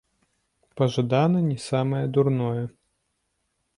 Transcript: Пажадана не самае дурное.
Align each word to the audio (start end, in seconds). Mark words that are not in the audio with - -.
Пажадана 0.79 1.39
не 1.49 1.57
самае 1.69 2.03
дурное. 2.17 2.63